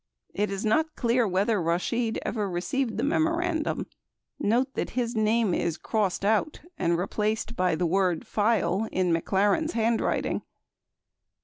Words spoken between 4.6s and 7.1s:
that his name is crossed out and